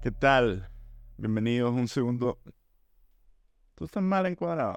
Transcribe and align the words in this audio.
¿Qué 0.00 0.12
tal? 0.12 0.70
Bienvenidos 1.16 1.72
un 1.72 1.88
segundo. 1.88 2.38
Tú 3.74 3.86
estás 3.86 4.02
mal 4.02 4.26
encuadrado. 4.26 4.76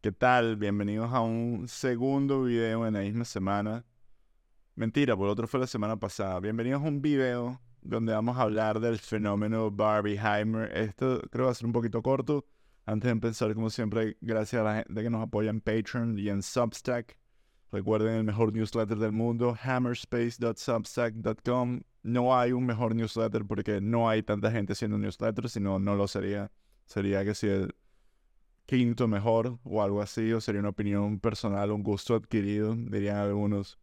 ¿Qué 0.00 0.12
tal? 0.12 0.56
Bienvenidos 0.56 1.12
a 1.12 1.20
un 1.20 1.68
segundo 1.68 2.44
video 2.44 2.86
en 2.86 2.94
la 2.94 3.00
misma 3.00 3.26
semana. 3.26 3.84
Mentira, 4.76 5.14
por 5.14 5.28
otro 5.28 5.46
fue 5.46 5.60
la 5.60 5.66
semana 5.66 5.98
pasada. 5.98 6.40
Bienvenidos 6.40 6.82
a 6.82 6.88
un 6.88 7.02
video 7.02 7.60
donde 7.82 8.14
vamos 8.14 8.38
a 8.38 8.42
hablar 8.42 8.80
del 8.80 8.98
fenómeno 8.98 9.70
Barbieheimer. 9.70 10.74
Esto 10.74 11.20
creo 11.30 11.46
va 11.46 11.52
a 11.52 11.54
ser 11.54 11.66
un 11.66 11.72
poquito 11.72 12.00
corto. 12.02 12.46
Antes 12.90 13.06
de 13.06 13.12
empezar, 13.12 13.54
como 13.54 13.70
siempre, 13.70 14.18
gracias 14.20 14.60
a 14.60 14.64
la 14.64 14.82
gente 14.82 15.02
que 15.04 15.10
nos 15.10 15.22
apoya 15.22 15.50
en 15.50 15.60
Patreon 15.60 16.18
y 16.18 16.28
en 16.28 16.42
Substack. 16.42 17.16
Recuerden 17.70 18.16
el 18.16 18.24
mejor 18.24 18.52
newsletter 18.52 18.98
del 18.98 19.12
mundo, 19.12 19.56
hammerspace.substack.com. 19.62 21.82
No 22.02 22.36
hay 22.36 22.50
un 22.50 22.66
mejor 22.66 22.96
newsletter 22.96 23.46
porque 23.46 23.80
no 23.80 24.08
hay 24.08 24.24
tanta 24.24 24.50
gente 24.50 24.72
haciendo 24.72 24.98
newsletters, 24.98 25.52
sino 25.52 25.78
no 25.78 25.94
lo 25.94 26.08
sería. 26.08 26.50
Sería 26.84 27.24
que 27.24 27.36
si 27.36 27.46
el 27.46 27.76
quinto 28.66 29.06
mejor 29.06 29.60
o 29.62 29.84
algo 29.84 30.02
así, 30.02 30.32
o 30.32 30.40
sería 30.40 30.58
una 30.58 30.70
opinión 30.70 31.20
personal, 31.20 31.70
un 31.70 31.84
gusto 31.84 32.16
adquirido, 32.16 32.74
dirían 32.74 33.18
algunos. 33.18 33.78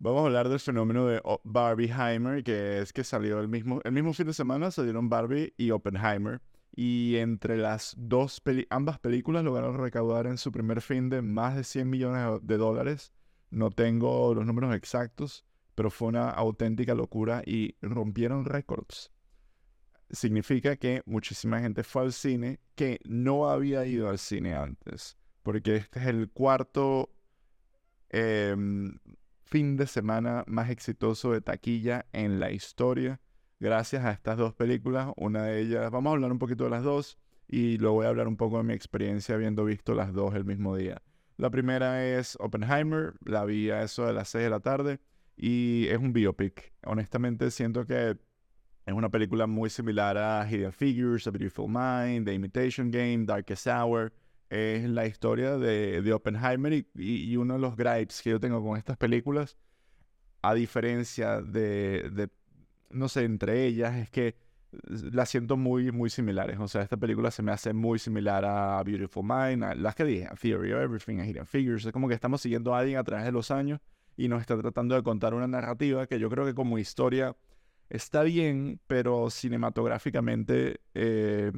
Vamos 0.00 0.22
a 0.22 0.26
hablar 0.26 0.48
del 0.48 0.58
fenómeno 0.58 1.06
de 1.06 1.22
Barbieheimer, 1.44 2.42
que 2.42 2.80
es 2.80 2.92
que 2.92 3.04
salió 3.04 3.38
el 3.38 3.46
mismo, 3.46 3.80
el 3.84 3.92
mismo 3.92 4.12
fin 4.12 4.26
de 4.26 4.34
semana, 4.34 4.72
salieron 4.72 5.08
Barbie 5.08 5.54
y 5.56 5.70
Oppenheimer. 5.70 6.40
Y 6.74 7.16
entre 7.16 7.58
las 7.58 7.94
dos, 7.98 8.42
ambas 8.70 8.98
películas 8.98 9.44
lograron 9.44 9.76
recaudar 9.76 10.26
en 10.26 10.38
su 10.38 10.50
primer 10.50 10.80
fin 10.80 11.10
de 11.10 11.20
más 11.20 11.54
de 11.54 11.64
100 11.64 11.88
millones 11.90 12.40
de 12.42 12.56
dólares. 12.56 13.12
No 13.50 13.70
tengo 13.70 14.34
los 14.34 14.46
números 14.46 14.74
exactos, 14.74 15.44
pero 15.74 15.90
fue 15.90 16.08
una 16.08 16.30
auténtica 16.30 16.94
locura 16.94 17.42
y 17.44 17.76
rompieron 17.82 18.46
récords. 18.46 19.10
Significa 20.10 20.76
que 20.76 21.02
muchísima 21.04 21.60
gente 21.60 21.84
fue 21.84 22.02
al 22.02 22.12
cine 22.12 22.60
que 22.74 23.00
no 23.04 23.50
había 23.50 23.84
ido 23.84 24.08
al 24.08 24.18
cine 24.18 24.54
antes, 24.54 25.18
porque 25.42 25.76
este 25.76 26.00
es 26.00 26.06
el 26.06 26.30
cuarto 26.30 27.10
em, 28.08 28.98
fin 29.44 29.76
de 29.76 29.86
semana 29.86 30.44
más 30.46 30.70
exitoso 30.70 31.32
de 31.32 31.42
taquilla 31.42 32.06
en 32.12 32.40
la 32.40 32.50
historia 32.50 33.20
gracias 33.62 34.04
a 34.04 34.10
estas 34.10 34.36
dos 34.36 34.54
películas. 34.54 35.12
Una 35.16 35.44
de 35.44 35.60
ellas, 35.60 35.88
vamos 35.92 36.10
a 36.10 36.14
hablar 36.14 36.32
un 36.32 36.40
poquito 36.40 36.64
de 36.64 36.70
las 36.70 36.82
dos 36.82 37.16
y 37.46 37.78
luego 37.78 37.96
voy 37.96 38.06
a 38.06 38.08
hablar 38.08 38.26
un 38.26 38.36
poco 38.36 38.58
de 38.58 38.64
mi 38.64 38.74
experiencia 38.74 39.36
habiendo 39.36 39.64
visto 39.64 39.94
las 39.94 40.12
dos 40.12 40.34
el 40.34 40.44
mismo 40.44 40.76
día. 40.76 41.00
La 41.36 41.48
primera 41.48 42.04
es 42.04 42.36
Oppenheimer, 42.40 43.14
la 43.24 43.44
vi 43.44 43.70
a 43.70 43.82
eso 43.82 44.04
de 44.04 44.12
las 44.14 44.28
6 44.30 44.44
de 44.44 44.50
la 44.50 44.60
tarde 44.60 44.98
y 45.36 45.86
es 45.88 45.98
un 45.98 46.12
biopic. 46.12 46.72
Honestamente 46.84 47.52
siento 47.52 47.86
que 47.86 48.18
es 48.84 48.92
una 48.92 49.10
película 49.10 49.46
muy 49.46 49.70
similar 49.70 50.18
a 50.18 50.44
Hidden 50.44 50.72
Figures, 50.72 51.28
A 51.28 51.30
Beautiful 51.30 51.68
Mind, 51.68 52.26
The 52.26 52.34
Imitation 52.34 52.90
Game, 52.90 53.26
Darkest 53.26 53.68
Hour. 53.68 54.12
Es 54.50 54.88
la 54.88 55.06
historia 55.06 55.56
de, 55.56 56.12
Oppenheimer 56.12 56.84
y, 56.94 57.36
uno 57.36 57.54
de 57.54 57.60
los 57.60 57.76
gripes 57.76 58.22
que 58.22 58.30
yo 58.30 58.40
tengo 58.40 58.60
con 58.62 58.76
estas 58.76 58.96
películas, 58.96 59.56
a 60.42 60.52
diferencia 60.52 61.40
de 61.40 62.28
no 62.92 63.08
sé, 63.08 63.24
entre 63.24 63.66
ellas 63.66 63.96
es 63.96 64.10
que 64.10 64.36
las 65.12 65.28
siento 65.28 65.56
muy, 65.56 65.92
muy 65.92 66.10
similares. 66.10 66.58
O 66.58 66.68
sea, 66.68 66.82
esta 66.82 66.96
película 66.96 67.30
se 67.30 67.42
me 67.42 67.52
hace 67.52 67.72
muy 67.72 67.98
similar 67.98 68.44
a 68.44 68.82
Beautiful 68.82 69.24
Mind, 69.24 69.76
las 69.76 69.94
que 69.94 70.04
dije, 70.04 70.26
a 70.26 70.34
Theory 70.34 70.72
of 70.72 70.80
Everything, 70.80 71.18
a 71.18 71.26
Hidden 71.26 71.46
Figures. 71.46 71.84
Es 71.84 71.92
como 71.92 72.08
que 72.08 72.14
estamos 72.14 72.40
siguiendo 72.40 72.74
a 72.74 72.78
alguien 72.78 72.98
a 72.98 73.04
través 73.04 73.24
de 73.26 73.32
los 73.32 73.50
años 73.50 73.80
y 74.16 74.28
nos 74.28 74.40
está 74.40 74.58
tratando 74.58 74.94
de 74.94 75.02
contar 75.02 75.34
una 75.34 75.46
narrativa 75.46 76.06
que 76.06 76.18
yo 76.18 76.30
creo 76.30 76.44
que 76.44 76.54
como 76.54 76.78
historia 76.78 77.36
está 77.90 78.22
bien, 78.22 78.80
pero 78.86 79.28
cinematográficamente 79.30 80.80
eh, 80.94 81.52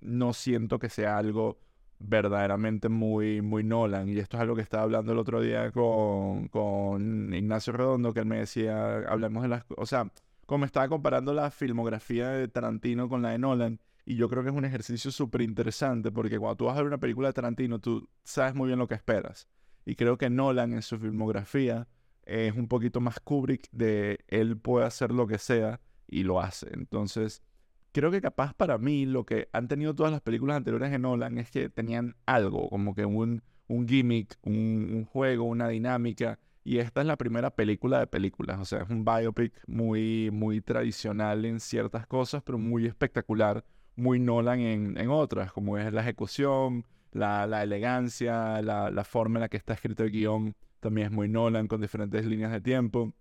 no 0.00 0.32
siento 0.32 0.78
que 0.78 0.88
sea 0.88 1.18
algo 1.18 1.58
verdaderamente 2.02 2.88
muy, 2.88 3.40
muy 3.42 3.64
Nolan. 3.64 4.08
Y 4.08 4.18
esto 4.18 4.36
es 4.36 4.42
algo 4.42 4.54
que 4.54 4.62
estaba 4.62 4.84
hablando 4.84 5.12
el 5.12 5.18
otro 5.18 5.40
día 5.40 5.70
con, 5.70 6.48
con 6.48 7.32
Ignacio 7.34 7.72
Redondo, 7.72 8.12
que 8.12 8.20
él 8.20 8.26
me 8.26 8.38
decía, 8.38 8.98
hablemos 9.08 9.42
de 9.42 9.48
las... 9.48 9.64
O 9.76 9.86
sea, 9.86 10.10
como 10.46 10.64
estaba 10.64 10.88
comparando 10.88 11.32
la 11.32 11.50
filmografía 11.50 12.28
de 12.30 12.48
Tarantino 12.48 13.08
con 13.08 13.22
la 13.22 13.30
de 13.30 13.38
Nolan. 13.38 13.80
Y 14.04 14.16
yo 14.16 14.28
creo 14.28 14.42
que 14.42 14.50
es 14.50 14.54
un 14.54 14.64
ejercicio 14.64 15.10
súper 15.10 15.42
interesante 15.42 16.10
porque 16.10 16.38
cuando 16.38 16.56
tú 16.56 16.64
vas 16.64 16.74
a 16.74 16.78
ver 16.78 16.88
una 16.88 16.98
película 16.98 17.28
de 17.28 17.34
Tarantino, 17.34 17.78
tú 17.78 18.08
sabes 18.24 18.54
muy 18.54 18.66
bien 18.66 18.78
lo 18.78 18.88
que 18.88 18.94
esperas. 18.94 19.48
Y 19.84 19.94
creo 19.94 20.18
que 20.18 20.28
Nolan 20.28 20.72
en 20.72 20.82
su 20.82 20.98
filmografía 20.98 21.86
es 22.24 22.54
un 22.54 22.68
poquito 22.68 23.00
más 23.00 23.20
Kubrick 23.20 23.68
de 23.72 24.18
él 24.28 24.56
puede 24.56 24.86
hacer 24.86 25.12
lo 25.12 25.26
que 25.26 25.38
sea 25.38 25.80
y 26.06 26.24
lo 26.24 26.40
hace. 26.40 26.68
Entonces, 26.72 27.42
creo 27.92 28.10
que 28.10 28.20
capaz 28.20 28.54
para 28.54 28.78
mí 28.78 29.06
lo 29.06 29.24
que 29.24 29.48
han 29.52 29.68
tenido 29.68 29.94
todas 29.94 30.12
las 30.12 30.22
películas 30.22 30.56
anteriores 30.56 30.90
de 30.90 30.98
Nolan 30.98 31.38
es 31.38 31.50
que 31.50 31.68
tenían 31.68 32.16
algo, 32.26 32.68
como 32.68 32.94
que 32.94 33.04
un, 33.04 33.42
un 33.68 33.88
gimmick, 33.88 34.38
un, 34.42 35.04
juego, 35.04 35.44
una 35.44 35.68
dinámica. 35.68 36.38
Y 36.64 36.78
esta 36.78 37.00
es 37.00 37.06
la 37.06 37.16
primera 37.16 37.50
película 37.50 37.98
de 37.98 38.06
películas, 38.06 38.60
o 38.60 38.64
sea, 38.64 38.82
es 38.82 38.90
un 38.90 39.04
biopic 39.04 39.52
muy, 39.66 40.30
muy 40.32 40.60
tradicional 40.60 41.44
en 41.44 41.60
ciertas 41.60 42.06
cosas, 42.06 42.42
pero 42.44 42.56
muy 42.56 42.86
espectacular, 42.86 43.64
muy 43.96 44.20
Nolan 44.20 44.60
en, 44.60 44.96
en 44.96 45.10
otras, 45.10 45.52
como 45.52 45.76
es 45.76 45.92
la 45.92 46.02
ejecución, 46.02 46.86
la, 47.10 47.46
la 47.46 47.64
elegancia, 47.64 48.62
la, 48.62 48.90
la, 48.90 49.04
forma 49.04 49.38
en 49.38 49.42
la 49.42 49.48
que 49.48 49.56
está 49.56 49.74
escrito 49.74 50.04
el 50.04 50.12
guion, 50.12 50.54
también 50.80 51.08
es 51.08 51.12
muy 51.12 51.28
Nolan 51.28 51.66
con 51.66 51.80
diferentes 51.80 52.24
líneas 52.26 52.52
de 52.52 52.60
tiempo. 52.60 53.12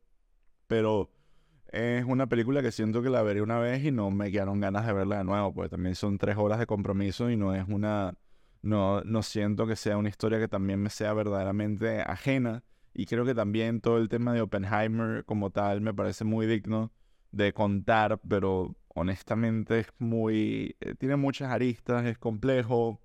Pero 0.68 1.10
es 1.72 2.06
una 2.06 2.28
película 2.28 2.62
que 2.62 2.72
siento 2.72 3.02
que 3.02 3.10
la 3.10 3.22
veré 3.24 3.42
una 3.42 3.60
vez 3.60 3.84
y 3.84 3.92
no 3.92 4.12
me 4.12 4.32
quedaron 4.32 4.60
ganas 4.60 4.86
de 4.86 4.94
verla 4.94 5.20
de 5.20 5.24
nuevo, 5.24 5.54
porque 5.54 5.70
también 5.70 5.96
son 5.96 6.18
tres 6.18 6.38
horas 6.38 6.60
de 6.60 6.66
compromiso 6.68 7.30
y 7.30 7.38
no 7.38 7.56
es 7.56 7.66
una... 7.68 8.16
No, 8.62 9.02
no 9.02 9.24
siento 9.24 9.66
que 9.66 9.76
sea 9.76 9.98
una 9.98 10.10
historia 10.10 10.40
que 10.40 10.48
también 10.48 10.80
me 10.82 10.90
sea 10.92 11.14
verdaderamente 11.14 12.02
ajena. 12.02 12.64
Y 12.94 13.06
creo 13.08 13.26
que 13.26 13.34
también 13.34 13.82
todo 13.82 13.98
el 13.98 14.10
tema 14.10 14.34
de 14.34 14.42
Oppenheimer 14.42 15.26
como 15.26 15.50
tal 15.52 15.82
me 15.82 15.94
parece 15.94 16.26
muy 16.26 16.46
digno 16.46 16.92
de 17.32 17.54
contar, 17.54 18.20
pero 18.28 18.76
honestamente 18.90 19.80
es 19.80 19.88
muy... 19.98 20.76
Eh, 20.82 20.96
tiene 20.96 21.16
muchas 21.16 21.52
aristas, 21.52 22.06
es 22.06 22.18
complejo. 22.18 23.02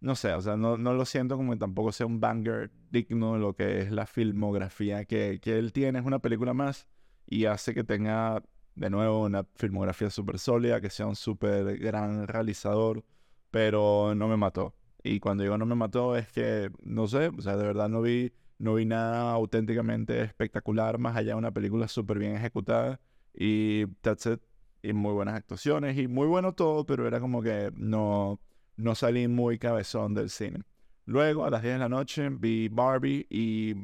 No 0.00 0.14
sé, 0.14 0.32
o 0.32 0.40
sea, 0.40 0.56
no, 0.56 0.78
no 0.78 0.94
lo 0.94 1.04
siento 1.04 1.36
como 1.36 1.52
que 1.52 1.58
tampoco 1.58 1.92
sea 1.92 2.06
un 2.06 2.20
banger 2.20 2.70
digno 2.90 3.34
de 3.34 3.40
lo 3.40 3.54
que 3.54 3.80
es 3.80 3.90
la 3.90 4.06
filmografía 4.06 5.04
que, 5.04 5.40
que 5.42 5.58
él 5.58 5.72
tiene. 5.72 5.98
Es 5.98 6.06
una 6.06 6.20
película 6.20 6.54
más 6.54 6.86
y 7.26 7.46
hace 7.46 7.74
que 7.74 7.84
tenga 7.84 8.42
de 8.74 8.90
nuevo 8.90 9.24
una 9.24 9.44
filmografía 9.56 10.10
súper 10.10 10.38
sólida, 10.38 10.80
que 10.80 10.90
sea 10.90 11.06
un 11.06 11.16
súper 11.16 11.78
gran 11.78 12.26
realizador, 12.26 13.04
pero 13.50 14.14
no 14.14 14.28
me 14.28 14.36
mató. 14.36 14.74
Y 15.02 15.20
cuando 15.20 15.44
digo 15.44 15.56
no 15.58 15.66
me 15.66 15.74
mató 15.74 16.16
es 16.16 16.28
que, 16.28 16.70
no 16.82 17.06
sé, 17.06 17.28
o 17.28 17.40
sea, 17.40 17.56
de 17.56 17.66
verdad 17.66 17.88
no 17.88 18.02
vi, 18.02 18.32
no 18.58 18.74
vi 18.74 18.84
nada 18.84 19.32
auténticamente 19.32 20.20
espectacular, 20.22 20.98
más 20.98 21.16
allá 21.16 21.32
de 21.32 21.38
una 21.38 21.52
película 21.52 21.88
súper 21.88 22.18
bien 22.18 22.36
ejecutada 22.36 23.00
y 23.34 23.86
that's 24.02 24.26
it. 24.26 24.40
Y 24.82 24.92
muy 24.92 25.12
buenas 25.12 25.34
actuaciones 25.34 25.98
y 25.98 26.06
muy 26.06 26.26
bueno 26.26 26.54
todo, 26.54 26.86
pero 26.86 27.06
era 27.06 27.18
como 27.20 27.42
que 27.42 27.72
no, 27.74 28.40
no 28.76 28.94
salí 28.94 29.26
muy 29.26 29.58
cabezón 29.58 30.14
del 30.14 30.30
cine. 30.30 30.62
Luego, 31.06 31.44
a 31.44 31.50
las 31.50 31.62
10 31.62 31.74
de 31.74 31.78
la 31.80 31.88
noche, 31.88 32.28
vi 32.30 32.68
Barbie 32.68 33.26
y 33.30 33.74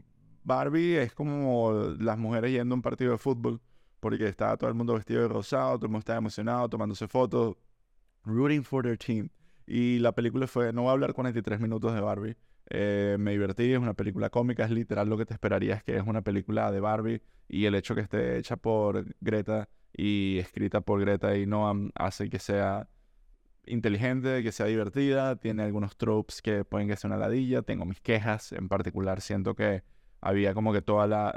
Barbie 0.45 0.97
es 0.97 1.13
como 1.15 1.95
las 1.99 2.19
mujeres 2.19 2.51
yendo 2.53 2.75
a 2.75 2.77
un 2.77 2.83
partido 2.83 3.13
de 3.13 3.19
fútbol, 3.19 3.61
porque 4.01 4.27
estaba 4.27 4.57
todo 4.57 4.69
el 4.69 4.75
mundo 4.75 4.95
vestido 4.95 5.23
de 5.23 5.29
rosado, 5.29 5.77
todo 5.77 5.87
el 5.87 5.91
mundo 5.91 6.01
estaba 6.01 6.19
emocionado, 6.19 6.69
tomándose 6.69 7.07
fotos, 7.09 7.57
rooting 8.25 8.65
for 8.65 8.83
their 8.83 8.99
team. 8.99 9.29
Y 9.67 9.99
la 10.01 10.13
película 10.13 10.47
fue, 10.47 10.73
no 10.73 10.83
voy 10.83 10.91
a 10.91 10.93
hablar 10.93 11.15
43 11.15 11.61
minutos 11.61 11.95
de 11.95 12.01
Barbie, 12.01 12.37
eh, 12.71 13.17
me 13.19 13.33
divertí, 13.33 13.73
es 13.73 13.79
una 13.79 13.95
película 13.95 14.31
cómica, 14.31 14.65
es 14.65 14.71
literal 14.71 15.09
lo 15.09 15.19
que 15.19 15.27
te 15.27 15.35
esperarías 15.35 15.83
que 15.83 15.97
es 15.97 16.03
una 16.07 16.23
película 16.23 16.71
de 16.71 16.81
Barbie 16.81 17.23
y 17.49 17.67
el 17.67 17.75
hecho 17.75 17.95
que 17.95 18.01
esté 18.01 18.39
hecha 18.39 18.57
por 18.57 19.05
Greta 19.21 19.69
y 19.93 20.39
escrita 20.39 20.81
por 20.81 21.01
Greta 21.01 21.37
y 21.37 21.47
Noam 21.47 21.91
hace 21.95 22.31
que 22.31 22.39
sea 22.39 22.89
inteligente, 23.67 24.43
que 24.43 24.53
sea 24.53 24.67
divertida, 24.67 25.37
tiene 25.37 25.65
algunos 25.65 25.97
tropes 25.97 26.41
que 26.43 26.65
pueden 26.65 26.89
que 26.89 26.97
sea 26.97 27.09
una 27.09 27.19
ladilla, 27.19 27.63
tengo 27.63 27.85
mis 27.85 28.01
quejas, 28.01 28.53
en 28.53 28.69
particular 28.69 29.21
siento 29.21 29.55
que 29.55 29.83
había 30.23 30.55
como 30.55 30.73
que 30.73 30.81
toda 30.81 31.07
la, 31.07 31.35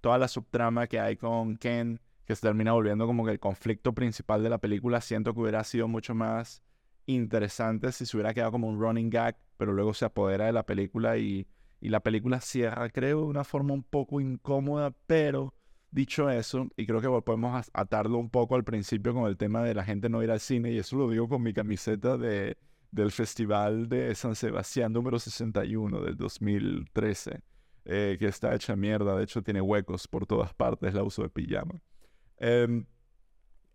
toda 0.00 0.18
la 0.18 0.26
subtrama 0.26 0.88
que 0.88 0.98
hay 0.98 1.16
con 1.16 1.56
Ken, 1.56 2.00
que 2.24 2.34
se 2.34 2.40
termina 2.40 2.72
volviendo 2.72 3.06
como 3.06 3.24
que 3.24 3.32
el 3.32 3.38
conflicto 3.38 3.92
principal 3.92 4.42
de 4.42 4.50
la 4.50 4.58
película, 4.58 5.00
siento 5.00 5.34
que 5.34 5.40
hubiera 5.40 5.62
sido 5.62 5.86
mucho 5.86 6.14
más 6.14 6.62
interesante 7.06 7.92
si 7.92 8.06
se 8.06 8.16
hubiera 8.16 8.32
quedado 8.32 8.52
como 8.52 8.68
un 8.68 8.80
running 8.80 9.10
gag, 9.10 9.36
pero 9.58 9.72
luego 9.72 9.92
se 9.92 10.06
apodera 10.06 10.46
de 10.46 10.52
la 10.52 10.64
película 10.64 11.18
y, 11.18 11.46
y 11.80 11.90
la 11.90 12.00
película 12.00 12.40
cierra, 12.40 12.88
creo, 12.88 13.20
de 13.20 13.26
una 13.26 13.44
forma 13.44 13.74
un 13.74 13.82
poco 13.82 14.20
incómoda, 14.20 14.94
pero 15.06 15.54
dicho 15.90 16.30
eso, 16.30 16.68
y 16.76 16.86
creo 16.86 17.02
que 17.02 17.22
podemos 17.22 17.70
atarlo 17.74 18.16
un 18.16 18.30
poco 18.30 18.54
al 18.54 18.64
principio 18.64 19.12
con 19.12 19.26
el 19.26 19.36
tema 19.36 19.62
de 19.62 19.74
la 19.74 19.84
gente 19.84 20.08
no 20.08 20.22
ir 20.22 20.30
al 20.30 20.40
cine, 20.40 20.72
y 20.72 20.78
eso 20.78 20.96
lo 20.96 21.10
digo 21.10 21.28
con 21.28 21.42
mi 21.42 21.52
camiseta 21.52 22.16
de, 22.16 22.56
del 22.92 23.12
Festival 23.12 23.90
de 23.90 24.14
San 24.14 24.34
Sebastián 24.36 24.92
número 24.92 25.18
61 25.18 26.00
del 26.00 26.16
2013 26.16 27.42
eh, 27.84 28.16
que 28.18 28.26
está 28.26 28.54
hecha 28.54 28.76
mierda, 28.76 29.16
de 29.16 29.24
hecho 29.24 29.42
tiene 29.42 29.60
huecos 29.60 30.06
por 30.08 30.26
todas 30.26 30.54
partes, 30.54 30.94
la 30.94 31.02
uso 31.02 31.22
de 31.22 31.28
pijama. 31.28 31.80
Em, 32.38 32.86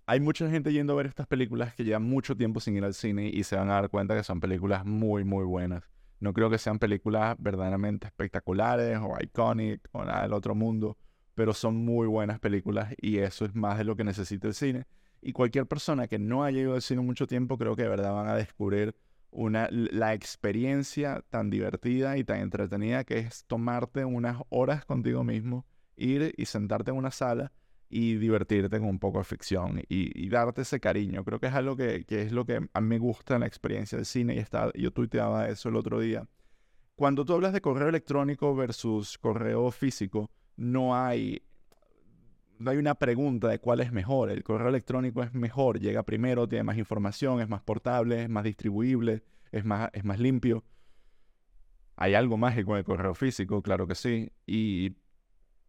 hay 0.05 0.19
mucha 0.21 0.49
gente 0.49 0.71
yendo 0.71 0.93
a 0.93 0.95
ver 0.95 1.07
estas 1.07 1.27
películas 1.27 1.73
que 1.75 1.83
llevan 1.83 2.03
mucho 2.03 2.35
tiempo 2.35 2.59
sin 2.59 2.77
ir 2.77 2.85
al 2.85 2.93
cine 2.93 3.29
y 3.33 3.43
se 3.43 3.57
van 3.57 3.69
a 3.69 3.73
dar 3.73 3.89
cuenta 3.89 4.15
que 4.15 4.23
son 4.23 4.39
películas 4.39 4.85
muy, 4.85 5.25
muy 5.25 5.43
buenas. 5.43 5.83
No 6.19 6.33
creo 6.33 6.49
que 6.49 6.57
sean 6.57 6.79
películas 6.79 7.35
verdaderamente 7.39 8.07
espectaculares 8.07 8.97
o 9.01 9.17
iconic 9.21 9.87
o 9.91 10.05
nada 10.05 10.23
del 10.23 10.33
otro 10.33 10.55
mundo, 10.55 10.97
pero 11.35 11.53
son 11.53 11.75
muy 11.75 12.07
buenas 12.07 12.39
películas 12.39 12.93
y 13.01 13.17
eso 13.17 13.45
es 13.45 13.53
más 13.53 13.77
de 13.77 13.83
lo 13.83 13.95
que 13.95 14.03
necesita 14.03 14.47
el 14.47 14.53
cine. 14.53 14.85
Y 15.21 15.33
cualquier 15.33 15.67
persona 15.67 16.07
que 16.07 16.17
no 16.17 16.43
haya 16.43 16.61
ido 16.61 16.75
al 16.75 16.81
cine 16.81 17.01
mucho 17.01 17.27
tiempo, 17.27 17.57
creo 17.57 17.75
que 17.75 17.83
de 17.83 17.89
verdad 17.89 18.13
van 18.13 18.29
a 18.29 18.35
descubrir 18.35 18.95
una, 19.31 19.67
la 19.71 20.13
experiencia 20.13 21.23
tan 21.29 21.49
divertida 21.49 22.17
y 22.17 22.23
tan 22.23 22.39
entretenida 22.39 23.03
que 23.03 23.19
es 23.19 23.45
tomarte 23.45 24.05
unas 24.05 24.41
horas 24.49 24.85
contigo 24.85 25.23
mismo, 25.23 25.65
ir 25.95 26.33
y 26.37 26.45
sentarte 26.45 26.91
en 26.91 26.97
una 26.97 27.11
sala 27.11 27.51
y 27.89 28.15
divertirte 28.15 28.79
con 28.79 28.89
un 28.89 28.99
poco 28.99 29.19
de 29.19 29.23
ficción 29.23 29.81
y, 29.87 30.29
darte 30.29 30.61
ese 30.61 30.79
cariño. 30.79 31.23
Creo 31.23 31.39
que 31.39 31.47
es 31.47 31.53
algo 31.53 31.75
que, 31.75 32.05
es 32.07 32.31
lo 32.31 32.45
que 32.45 32.67
a 32.73 32.81
mí 32.81 32.87
me 32.87 32.99
gusta 32.99 33.35
en 33.35 33.41
la 33.41 33.47
experiencia 33.47 33.97
del 33.97 34.05
cine 34.05 34.35
y 34.35 34.39
está, 34.39 34.71
yo 34.73 34.91
tuiteaba 34.91 35.47
eso 35.49 35.69
el 35.69 35.75
otro 35.75 35.99
día. 35.99 36.27
Cuando 36.95 37.25
tú 37.25 37.33
hablas 37.33 37.53
de 37.53 37.61
correo 37.61 37.89
electrónico 37.89 38.55
versus 38.55 39.17
correo 39.17 39.71
físico, 39.71 40.31
no 40.55 40.95
hay, 40.95 41.43
no 42.59 42.71
hay 42.71 42.77
una 42.77 42.95
pregunta 42.95 43.47
de 43.47 43.59
cuál 43.59 43.79
es 43.79 43.91
mejor. 43.91 44.29
El 44.31 44.43
correo 44.43 44.69
electrónico 44.69 45.23
es 45.23 45.33
mejor, 45.33 45.79
llega 45.79 46.03
primero, 46.03 46.47
tiene 46.47 46.63
más 46.63 46.77
información, 46.77 47.41
es 47.41 47.49
más 47.49 47.61
portable, 47.61 48.23
es 48.23 48.29
más 48.29 48.43
distribuible, 48.43 49.23
es 49.51 49.65
más, 49.65 49.89
es 49.93 50.03
más 50.03 50.19
limpio. 50.19 50.63
Hay 51.95 52.13
algo 52.13 52.37
mágico 52.37 52.73
en 52.73 52.79
el 52.79 52.83
correo 52.83 53.15
físico, 53.15 53.61
claro 53.61 53.87
que 53.87 53.95
sí, 53.95 54.31
y, 54.45 54.95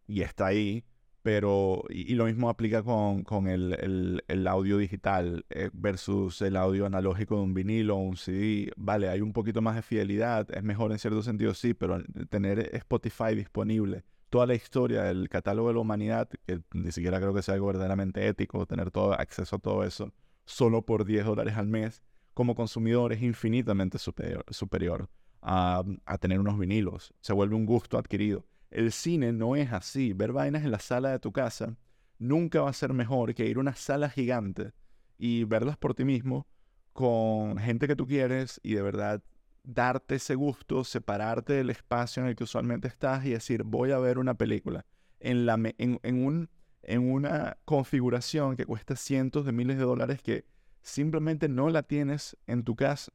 y 0.07 0.21
está 0.21 0.47
ahí 0.47 0.83
pero, 1.21 1.83
y, 1.89 2.15
lo 2.15 2.25
mismo 2.25 2.49
aplica 2.49 2.81
con, 2.81 3.23
con 3.23 3.47
el, 3.47 4.23
el, 4.27 4.47
audio 4.47 4.77
digital 4.77 5.45
eh, 5.49 5.69
versus 5.73 6.41
el 6.41 6.55
audio 6.55 6.85
analógico 6.85 7.35
de 7.35 7.41
un 7.41 7.53
vinilo 7.53 7.97
o 7.97 7.99
un 7.99 8.15
CD. 8.15 8.71
Vale, 8.77 9.09
hay 9.09 9.21
un 9.21 9.33
poquito 9.33 9.61
más 9.61 9.75
de 9.75 9.81
fidelidad, 9.81 10.47
es 10.55 10.63
mejor 10.63 10.91
en 10.91 10.99
cierto 10.99 11.21
sentido, 11.21 11.53
sí, 11.53 11.73
pero 11.73 12.01
tener 12.29 12.73
Spotify 12.73 13.35
disponible, 13.35 14.03
toda 14.29 14.45
la 14.45 14.55
historia 14.55 15.03
del 15.03 15.29
catálogo 15.29 15.69
de 15.69 15.73
la 15.75 15.79
humanidad, 15.79 16.29
que 16.45 16.61
ni 16.73 16.91
siquiera 16.91 17.19
creo 17.19 17.33
que 17.33 17.41
sea 17.41 17.55
algo 17.55 17.67
verdaderamente 17.67 18.27
ético, 18.27 18.65
tener 18.65 18.91
todo 18.91 19.13
acceso 19.13 19.57
a 19.57 19.59
todo 19.59 19.83
eso, 19.83 20.13
solo 20.45 20.83
por 20.83 21.05
10 21.05 21.25
dólares 21.25 21.55
al 21.57 21.67
mes, 21.67 22.01
como 22.33 22.55
consumidor 22.55 23.11
es 23.13 23.21
infinitamente 23.21 23.97
superior, 23.97 24.45
superior 24.49 25.09
a, 25.41 25.83
a 26.05 26.17
tener 26.17 26.39
unos 26.39 26.57
vinilos. 26.57 27.13
Se 27.21 27.33
vuelve 27.33 27.55
un 27.55 27.65
gusto 27.65 27.97
adquirido. 27.97 28.45
El 28.71 28.91
cine 28.91 29.33
no 29.33 29.55
es 29.55 29.73
así. 29.73 30.13
Ver 30.13 30.31
vainas 30.31 30.63
en 30.63 30.71
la 30.71 30.79
sala 30.79 31.09
de 31.09 31.19
tu 31.19 31.31
casa 31.31 31.75
nunca 32.19 32.61
va 32.61 32.69
a 32.69 32.73
ser 32.73 32.93
mejor 32.93 33.33
que 33.33 33.47
ir 33.47 33.57
a 33.57 33.61
una 33.61 33.75
sala 33.75 34.09
gigante 34.09 34.73
y 35.17 35.43
verlas 35.45 35.77
por 35.77 35.95
ti 35.95 36.05
mismo 36.05 36.47
con 36.93 37.57
gente 37.57 37.87
que 37.87 37.95
tú 37.95 38.05
quieres 38.05 38.59
y 38.63 38.73
de 38.73 38.81
verdad 38.81 39.23
darte 39.63 40.15
ese 40.15 40.35
gusto, 40.35 40.83
separarte 40.83 41.53
del 41.53 41.69
espacio 41.69 42.23
en 42.23 42.29
el 42.29 42.35
que 42.35 42.43
usualmente 42.43 42.87
estás 42.87 43.25
y 43.25 43.31
decir, 43.31 43.63
voy 43.63 43.91
a 43.91 43.99
ver 43.99 44.17
una 44.17 44.33
película 44.33 44.85
en, 45.19 45.45
la, 45.45 45.59
en, 45.77 45.99
un, 46.23 46.49
en 46.83 47.11
una 47.11 47.57
configuración 47.65 48.55
que 48.55 48.65
cuesta 48.65 48.95
cientos 48.95 49.45
de 49.45 49.51
miles 49.51 49.77
de 49.77 49.83
dólares 49.83 50.21
que 50.21 50.45
simplemente 50.81 51.49
no 51.49 51.69
la 51.69 51.83
tienes 51.83 52.37
en 52.47 52.63
tu 52.63 52.75
casa. 52.75 53.11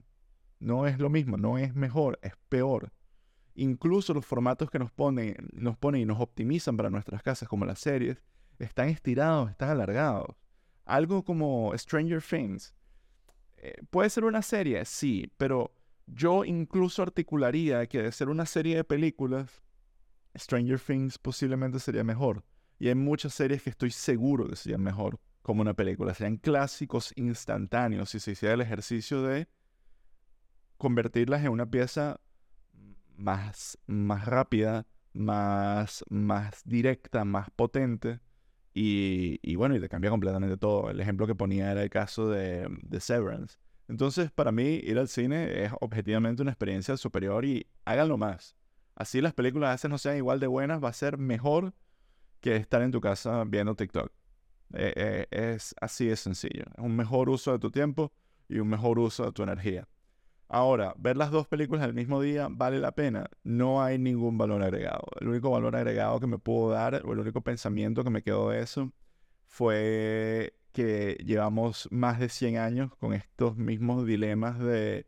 No 0.61 0.87
es 0.87 0.99
lo 0.99 1.11
mismo, 1.11 1.37
no 1.37 1.59
es 1.59 1.75
mejor, 1.75 2.19
es 2.23 2.35
peor. 2.49 2.93
Incluso 3.55 4.15
los 4.15 4.27
formatos 4.27 4.71
que 4.71 4.79
nos 4.79 4.91
ponen, 4.91 5.37
nos 5.53 5.77
ponen 5.77 6.03
y 6.03 6.05
nos 6.05 6.21
optimizan 6.21 6.77
para 6.77 6.91
nuestras 6.91 7.23
casas, 7.23 7.49
como 7.49 7.65
las 7.65 7.79
series, 7.79 8.23
están 8.59 8.89
estirados, 8.89 9.51
están 9.51 9.71
alargados. 9.71 10.35
Algo 10.85 11.25
como 11.25 11.73
Stranger 11.77 12.23
Things. 12.23 12.75
Eh, 13.57 13.75
puede 13.91 14.11
ser 14.11 14.25
una 14.25 14.43
serie, 14.43 14.85
sí, 14.85 15.31
pero 15.37 15.73
yo 16.07 16.45
incluso 16.45 17.03
articularía 17.03 17.87
que 17.87 18.03
de 18.03 18.13
ser 18.13 18.29
una 18.29 18.47
serie 18.47 18.77
de 18.77 18.85
películas, 18.85 19.63
Stranger 20.37 20.81
Things 20.81 21.19
posiblemente 21.19 21.79
sería 21.79 22.05
mejor. 22.05 22.45
Y 22.79 22.89
hay 22.89 22.95
muchas 22.95 23.35
series 23.35 23.63
que 23.63 23.71
estoy 23.71 23.91
seguro 23.91 24.49
que 24.49 24.57
serían 24.57 24.83
mejor 24.83 25.21
como 25.43 25.63
una 25.63 25.75
película. 25.75 26.15
Serían 26.15 26.37
clásicos 26.37 27.13
instantáneos 27.17 28.11
si 28.11 28.21
se 28.21 28.33
hiciera 28.33 28.55
el 28.55 28.61
ejercicio 28.61 29.23
de 29.23 29.49
convertirlas 30.77 31.45
en 31.45 31.51
una 31.51 31.71
pieza 31.71 32.21
más, 33.17 33.79
más 33.87 34.27
rápida, 34.27 34.87
más, 35.13 36.05
más 36.09 36.63
directa, 36.65 37.25
más 37.25 37.49
potente. 37.51 38.21
Y, 38.77 39.55
bueno, 39.55 39.77
y 39.77 39.81
te 39.81 39.89
cambia 39.89 40.11
completamente 40.11 40.57
todo. 40.57 40.91
El 40.91 41.01
ejemplo 41.01 41.29
que 41.29 41.37
ponía 41.37 41.71
era 41.71 41.83
el 41.83 41.91
caso 41.91 42.29
de, 42.29 42.67
de 42.83 43.01
Severance. 43.01 43.57
Entonces, 43.89 44.31
para 44.31 44.53
mí, 44.53 44.81
ir 44.83 44.99
al 44.99 45.09
cine 45.09 45.65
es 45.65 45.73
objetivamente 45.81 46.43
una 46.43 46.51
experiencia 46.51 46.97
superior 46.97 47.45
y 47.45 47.67
háganlo 47.85 48.17
más. 48.17 48.57
Así 48.95 49.21
las 49.21 49.35
películas 49.35 49.69
a 49.69 49.73
veces 49.73 49.91
no 49.91 49.99
sean 49.99 50.17
igual 50.17 50.41
de 50.41 50.47
buenas, 50.47 50.83
va 50.83 50.89
a 50.89 50.93
ser 50.93 51.19
mejor 51.19 51.75
que 52.41 52.57
estar 52.57 52.83
en 52.83 52.93
tu 52.93 53.01
casa 53.01 53.45
viendo 53.45 53.75
TikTok. 53.75 54.11
Eh, 54.75 54.93
eh, 54.97 55.55
es 55.55 55.75
así 55.81 56.07
de 56.07 56.17
sencillo. 56.17 56.65
Es 56.77 56.85
un 56.85 56.97
mejor 56.97 57.29
uso 57.29 57.53
de 57.53 57.59
tu 57.59 57.71
tiempo 57.71 58.13
y 58.49 58.59
un 58.59 58.69
mejor 58.69 58.99
uso 58.99 59.25
de 59.25 59.33
tu 59.33 59.43
energía. 59.43 59.89
Ahora, 60.49 60.95
ver 60.99 61.17
las 61.17 61.31
dos 61.31 61.47
películas 61.49 61.85
el 61.85 61.95
mismo 61.95 62.21
día 62.21 62.49
vale 62.51 62.79
la 62.79 62.93
pena. 62.93 63.29
No 63.43 63.83
hay 63.83 63.99
ningún 63.99 64.39
valor 64.39 64.63
agregado. 64.63 65.05
El 65.21 65.29
único 65.29 65.51
valor 65.51 65.75
agregado 65.75 66.21
que 66.21 66.27
me 66.27 66.39
pudo 66.39 66.71
dar, 66.71 67.03
o 67.05 67.13
el 67.13 67.19
único 67.19 67.41
pensamiento 67.41 68.05
que 68.05 68.11
me 68.11 68.23
quedó 68.23 68.51
de 68.51 68.61
eso, 68.61 68.93
fue 69.47 70.55
que 70.75 71.17
llevamos 71.25 71.89
más 71.93 72.19
de 72.19 72.29
100 72.29 72.59
años 72.59 72.95
con 72.97 73.15
estos 73.15 73.57
mismos 73.57 74.05
dilemas 74.07 74.59
de, 74.59 75.07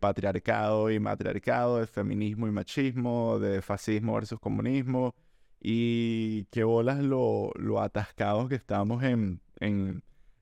patriarcado 0.00 0.90
y 0.90 0.98
matriarcado, 0.98 1.78
de 1.78 1.86
feminismo 1.86 2.48
y 2.48 2.50
machismo, 2.50 3.38
de 3.38 3.60
fascismo 3.62 4.14
versus 4.14 4.40
comunismo, 4.40 5.14
y 5.60 6.44
qué 6.46 6.64
bolas 6.64 7.00
lo, 7.00 7.52
atascados 7.80 8.48
que 8.48 8.54
estamos 8.54 9.04
en, 9.04 9.42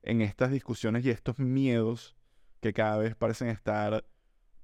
estas 0.03 0.51
discusiones 0.51 1.05
y 1.05 1.09
estos 1.09 1.37
miedos 1.37 2.15
que 2.61 2.73
cada 2.73 2.97
vez 2.97 3.15
parecen 3.15 3.49
estar 3.49 4.05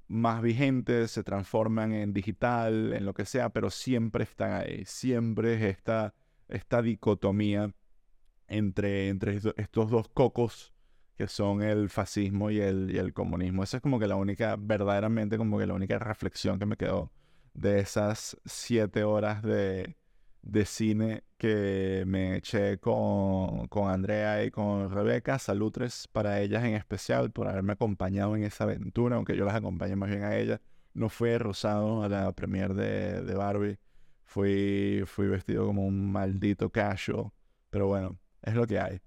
más 0.07 0.41
vigentes, 0.41 1.11
se 1.11 1.23
transforman 1.23 1.91
en 1.93 2.13
digital, 2.13 2.93
en 2.93 3.05
lo 3.05 3.13
que 3.13 3.25
sea, 3.25 3.49
pero 3.49 3.69
siempre 3.69 4.23
están 4.23 4.53
ahí. 4.53 4.85
Siempre 4.85 5.55
es 5.55 5.77
esta 6.47 6.81
dicotomía 6.81 7.73
entre, 8.51 9.09
entre 9.09 9.39
estos 9.57 9.89
dos 9.89 10.09
cocos 10.09 10.73
que 11.17 11.27
son 11.27 11.61
el 11.61 11.89
fascismo 11.89 12.51
y 12.51 12.59
el, 12.59 12.91
y 12.93 12.97
el 12.97 13.13
comunismo. 13.13 13.63
Esa 13.63 13.77
es 13.77 13.83
como 13.83 13.99
que 13.99 14.07
la 14.07 14.15
única, 14.15 14.55
verdaderamente 14.59 15.37
como 15.37 15.57
que 15.57 15.67
la 15.67 15.73
única 15.73 15.99
reflexión 15.99 16.59
que 16.59 16.65
me 16.65 16.77
quedó 16.77 17.11
de 17.53 17.79
esas 17.79 18.37
siete 18.45 19.03
horas 19.03 19.41
de, 19.43 19.95
de 20.41 20.65
cine 20.65 21.23
que 21.37 22.03
me 22.07 22.37
eché 22.37 22.79
con, 22.79 23.67
con 23.67 23.89
Andrea 23.89 24.43
y 24.43 24.51
con 24.51 24.91
Rebeca. 24.91 25.39
Salutres 25.39 26.07
para 26.11 26.41
ellas 26.41 26.63
en 26.63 26.75
especial 26.75 27.31
por 27.31 27.47
haberme 27.47 27.73
acompañado 27.73 28.35
en 28.35 28.43
esa 28.43 28.65
aventura, 28.65 29.15
aunque 29.15 29.37
yo 29.37 29.45
las 29.45 29.55
acompañé 29.55 29.95
más 29.95 30.09
bien 30.09 30.23
a 30.23 30.37
ellas. 30.37 30.59
No 30.93 31.09
fui 31.09 31.37
rosado 31.37 32.03
a 32.03 32.09
la 32.09 32.31
premiere 32.33 32.73
de, 32.73 33.21
de 33.21 33.35
Barbie. 33.35 33.79
Fui, 34.25 35.03
fui 35.05 35.27
vestido 35.27 35.65
como 35.67 35.85
un 35.85 36.11
maldito 36.11 36.69
casual. 36.69 37.31
Pero 37.69 37.87
bueno, 37.87 38.17
es 38.41 38.55
lo 38.55 38.65
que 38.67 38.79
hay. 38.79 38.99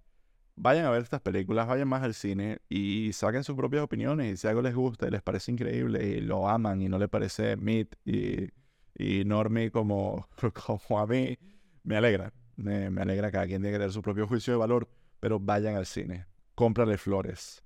Vayan 0.56 0.84
a 0.84 0.90
ver 0.90 1.02
estas 1.02 1.20
películas, 1.20 1.66
vayan 1.66 1.88
más 1.88 2.02
al 2.02 2.14
cine 2.14 2.58
y 2.68 3.12
saquen 3.12 3.42
sus 3.42 3.56
propias 3.56 3.82
opiniones. 3.82 4.32
Y 4.32 4.36
si 4.36 4.46
algo 4.46 4.62
les 4.62 4.74
gusta 4.74 5.08
y 5.08 5.10
les 5.10 5.22
parece 5.22 5.50
increíble 5.50 6.06
y 6.06 6.20
lo 6.20 6.48
aman 6.48 6.80
y 6.80 6.88
no 6.88 6.98
les 6.98 7.08
parece 7.08 7.56
Meat 7.56 7.88
y, 8.04 8.50
y 8.96 9.24
Normie 9.24 9.70
como, 9.70 10.28
como 10.86 11.00
a 11.00 11.06
mí, 11.06 11.36
me 11.82 11.96
alegra. 11.96 12.32
Me, 12.56 12.88
me 12.90 13.02
alegra. 13.02 13.32
Cada 13.32 13.46
quien 13.46 13.62
tiene 13.62 13.74
que 13.74 13.78
tener 13.80 13.92
su 13.92 14.02
propio 14.02 14.28
juicio 14.28 14.52
de 14.52 14.58
valor, 14.58 14.88
pero 15.18 15.40
vayan 15.40 15.74
al 15.74 15.86
cine. 15.86 16.26
Cómprale 16.54 16.98
flores. 16.98 17.64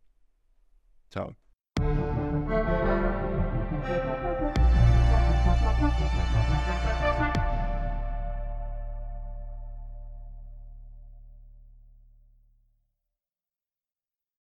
Chao. 1.11 1.37